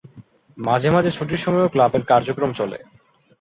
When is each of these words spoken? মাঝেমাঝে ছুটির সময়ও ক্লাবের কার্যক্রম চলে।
মাঝেমাঝে 0.57 1.11
ছুটির 1.11 1.43
সময়ও 1.45 1.71
ক্লাবের 1.73 2.03
কার্যক্রম 2.05 2.51
চলে। 2.53 2.77